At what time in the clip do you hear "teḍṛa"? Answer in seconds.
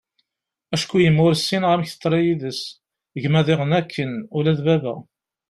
1.91-2.19